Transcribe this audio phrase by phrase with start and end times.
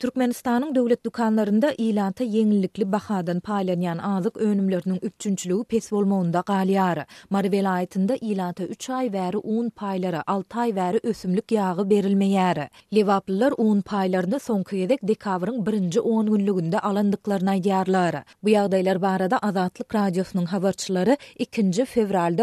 [0.00, 7.04] Türkmenistanyň dövlet dukanlarında ilanta yenilikli baxadan paylanyan azıq pes üçünçlüğü Pesvolmonda qaliyarı.
[7.30, 12.66] Marvelayetinda ilanta 3 ay vəri un paylara, 6 ay vəri ösümlük yağı berilməyəri.
[12.90, 18.22] un paýlaryny paylarında son dekabryň dekavrın birinci 10 günlüğündə alandıqlarına yarlarlarlar.
[18.42, 21.86] Bu yağdaylar barada azatlı radiosynyň habarçylary 2 nji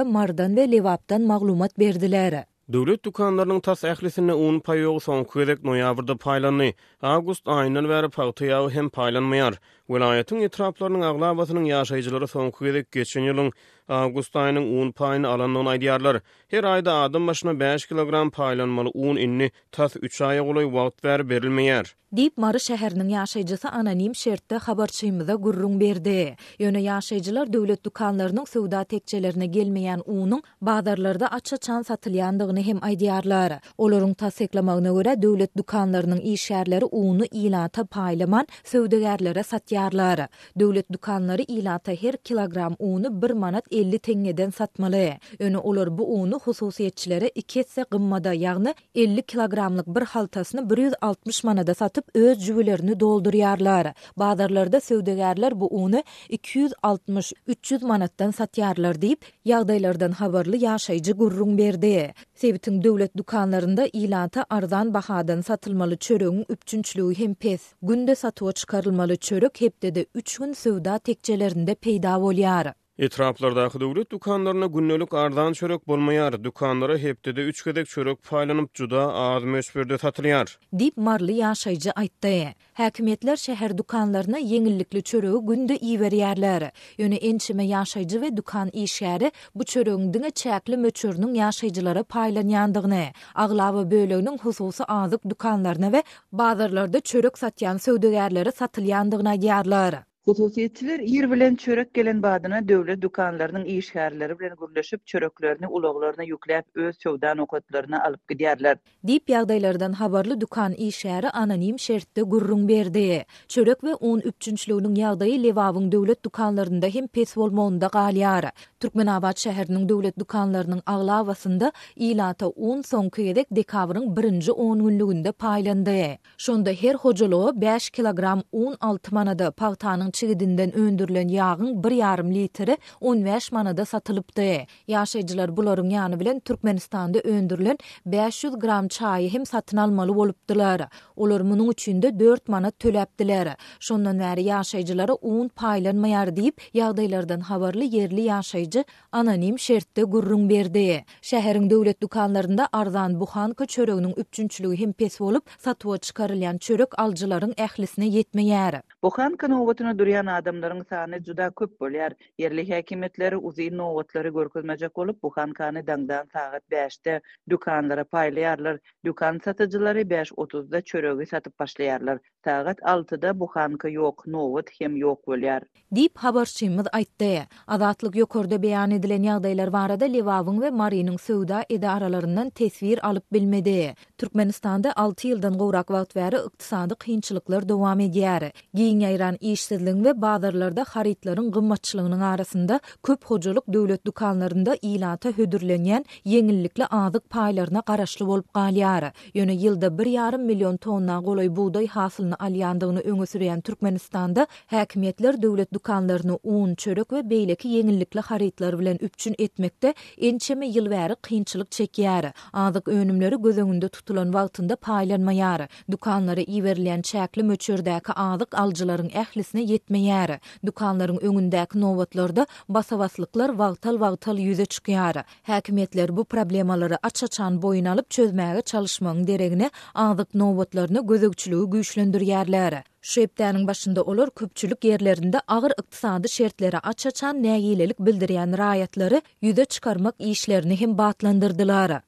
[0.05, 2.43] Mardan ve radiyy maglumat radiyy
[2.73, 6.73] Döwlet dukanlarynyň tas ählisini 10 pay ýogy soň kyredik noýabrda paýlanýy.
[7.01, 9.55] Agust aýynyň bäri paýtyýaw hem paýlanmaýar.
[9.87, 13.51] Welaýetiň etraplarynyň aglabasynyň ýaşaýjylary soň kyredik geçen ýylyň
[13.87, 16.19] agust aýynyň 10 payyny alandan aýdýarlar.
[16.51, 21.23] Her aýda adam başyna 5 kilogram paýlanmaly 10 inni tas 3 aýa goly wagt bäri
[21.29, 21.93] berilmeýär.
[22.17, 26.35] Dip Mary şäheriniň ýaşaýjysy anonim şertde habarçymyza gurrun berdi.
[26.59, 33.59] Ýöne ýaşaýjylar döwlet dukanlarynyň sowda tekçelerine gelmeýän uwunyň bazarlarda açça-çan satylýandygy ýaşaýanlaryny hem aýdyarlar.
[33.77, 40.27] Olaryň täsiklemegine görä döwlet dukanlarynyň iş şäherleri uwuny ilata paýlaman söwdegärlere satýarlar.
[40.59, 45.13] Döwlet dukanlary ilata her kilogram uwuny 1 manat 50 tengeden satmaly.
[45.39, 51.73] Öňe olar bu uwuny hususiýetçilere 2 hetse gymmada, ýagny 50 kilogramlyk bir haltasyny 160 manada
[51.73, 53.93] satyp öz jübelerini dolduryarlar.
[54.17, 62.13] Bazarlarda söwdegärler bu uwuny 260-300 manatdan satýarlar diýip ýagdaýlardan habarly ýaşaýjy gurrun berdi.
[62.47, 67.35] sebitin dövlet dukanlarında ilata arzan bahadan satılmalı çörüğün üpçünçlüğü hem
[67.81, 72.73] Günde satuğa çıkarılmalı çörük hepde de 3 gün sövda tekçelerinde peydavol olyarı.
[72.99, 76.43] Etraplardaki devlet dukanlarına günnelik ardan çörek bulmayar.
[76.43, 80.59] Dukanlara hepte de üç gedek çörek paylanıp cuda ağız mesbirde tatlayar.
[80.79, 82.29] Dip marlı yaşayıcı aytta.
[82.73, 86.71] Hakimiyetler şehir dukanlarına yenillikli çöreği günde iyi veriyerler.
[86.97, 93.03] Yöne ençime yaşayıcı ve dukan işyeri bu çöreğin dine çekli möçörünün yaşayıcılara paylanyandığını.
[93.35, 99.95] Ağlava bölüğünün hususu ağızlık dukanlarına ve bazarlarda çörek satyan sövdegerlere satılyandığına yarlar.
[100.35, 106.95] Gözetçiler yer bilen çörek gelen badına dövlet dükanlarının işgärleri bilen gürleşip çöreklerini uloglarına yükleyip öz
[107.03, 108.77] sevda noktalarına alıp gidiyarlar.
[109.07, 113.25] Dip yağdaylardan habarlı dukan işgäri anonim şertte gurrun berdi.
[113.47, 118.45] Çörek ve un üçünçlüğünün yağdayı Levavın dövlet dükanlarında hem Petvolmonda galyar.
[118.79, 125.95] Türkmenabat şehrinin dövlet dükanlarının ağlavasında ilata un son kıyedek dekavrın birinci 10 günlüğünde paylandı.
[126.37, 132.77] Şonda her hocalığı 5 kilogram un altı manada pahtanın çigidinden öndürlen yağın bir yarım litri
[133.01, 134.43] 15 manada satılıpdı.
[134.87, 140.81] Yaşayıcılar bularım yanı bilen Türkmenistan'da öndürlen 500 gram çayı hem satın almalı olupdılar.
[141.15, 143.55] Olur munun üçün 4 manat töləpdiler.
[143.79, 151.05] Şondan veri yaşayıcılara uğun paylanmayar deyip yağdaylardan havarlı yerli yaşayıcı anonim şertte gurrun berdi.
[151.21, 158.05] Şehirin dövlet dukanlarında Arzan Buhanka çörüğünün üpçünçlüğü hem pes olup satuva çıkarılayan çörök alcıların ehlisine
[158.05, 158.81] yetmeyer.
[159.03, 162.15] Buhanka nowatyna durýan adamlaryň sany juda köp bolýar.
[162.41, 167.19] Yerli häkimetleri uzy nowatlary görkezmäjek bolup, Buhankany daňdan sagat 5-de
[167.49, 168.79] dukanlara paýlaýarlar.
[169.05, 172.17] Dükan satyjylary 5:30-da çörögi satyp başlaýarlar.
[172.45, 175.61] Sagat 6-da Buhanka ýok, nowat hem ýok bolýar.
[175.95, 177.45] Dip habarçymyz aýtdy.
[177.67, 183.93] Azatlyk ýokurda beýan edilen ýagdaýlar barada Lewawing we Marinyň söwda edaralarynyň täsir alyp bilmedi.
[184.17, 188.49] Türkmenistanda 6 ýyldan gowrak wagt bäri iqtisady kynçylyklar dowam edýär.
[188.87, 189.37] giň ýaýran
[189.85, 197.81] ve we bazarlarda haritlaryň gymmatçylygynyň arasynda köp hojalyk döwlet dukanlarynda ilata hödürlenýän ýeňillikli azyk paýlaryna
[197.85, 199.11] garaşly bolup galýar.
[199.35, 206.37] Ýöne ýylda 1,5 million tonna goloý buğday hasylyny alýandygyny öňe süren Türkmenistanda häkimetler döwlet dukanlaryny
[206.43, 212.31] un, çörek we beýleki ýeňillikli xaritlar bilen üpçün etmekde ençeme ýyl bäri kynçylyk çekýär.
[212.53, 215.67] Azyk önümleri göz önünde tutulan wagtynda paýlanmaýar.
[215.91, 220.31] Dukanlara iwerilen çäkli möçürdäki azyk ýaşajylaryň ählisine ýetmeýär.
[220.67, 222.43] Dukanlaryň öňündäki nowatlarda
[222.75, 225.21] basawaslyklar wagtal-wagtal ýüze çykýar.
[225.51, 232.81] Häkimetler bu problemalary açaçan boyun alyp çözmäge çalyşmagyň deregine aňdyk nowatlaryny gözegçiligi güýçlendirýärler.
[233.01, 240.79] Şeptäniň başynda olar köpçülük yerlerinde agyr ykdysady şertleri açaçan nägilelik bildirýän raýatlary ýüze çykarmak işlerini
[240.79, 242.07] hem batlandyrdylar.